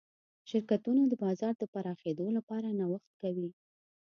شرکتونه 0.49 1.01
د 1.07 1.13
بازار 1.23 1.53
د 1.57 1.63
پراخېدو 1.73 2.25
لپاره 2.37 2.67
نوښت 2.79 3.11
کوي. 3.21 3.49